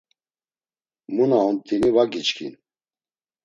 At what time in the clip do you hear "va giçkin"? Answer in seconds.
1.95-2.53